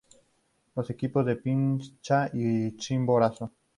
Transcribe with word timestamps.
Los 0.75 0.89
equipos 0.89 1.23
de 1.27 1.35
Pichincha 1.35 2.31
y 2.33 2.75
Chimborazo. 2.75 3.51